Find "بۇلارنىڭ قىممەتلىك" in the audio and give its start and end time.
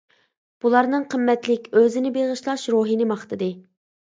0.63-1.67